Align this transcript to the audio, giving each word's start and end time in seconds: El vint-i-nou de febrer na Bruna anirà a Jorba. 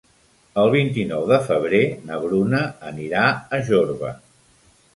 El 0.61 0.71
vint-i-nou 0.75 1.25
de 1.31 1.37
febrer 1.49 1.83
na 2.07 2.19
Bruna 2.25 2.63
anirà 2.93 3.29
a 3.59 3.61
Jorba. 3.71 4.13